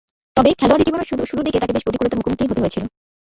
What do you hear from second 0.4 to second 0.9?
খেলোয়াড়ী